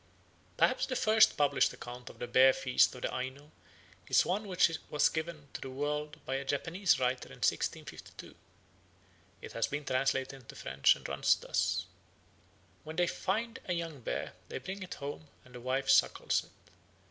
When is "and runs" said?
10.95-11.35